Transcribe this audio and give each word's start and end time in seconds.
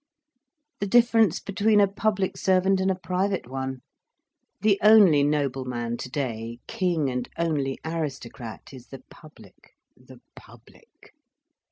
"The 0.79 0.87
difference 0.87 1.39
between 1.39 1.79
a 1.79 1.87
public 1.87 2.35
servant 2.35 2.79
and 2.79 2.89
a 2.89 2.95
private 2.97 3.47
one. 3.47 3.81
The 4.61 4.79
only 4.81 5.21
nobleman 5.21 5.95
today, 5.97 6.57
king 6.65 7.11
and 7.11 7.29
only 7.37 7.77
aristocrat, 7.85 8.73
is 8.73 8.87
the 8.87 9.03
public, 9.11 9.75
the 9.95 10.19
public. 10.35 11.13